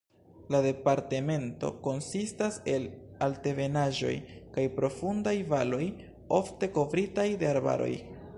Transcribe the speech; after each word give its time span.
La 0.53 0.59
departemento 0.65 1.69
konsistas 1.87 2.57
el 2.73 2.87
altebenaĵoj 3.27 4.15
kaj 4.57 4.65
profundaj 4.81 5.37
valoj 5.53 5.85
ofte 6.41 6.73
kovritaj 6.81 7.29
de 7.45 7.53
arbaroj. 7.57 7.93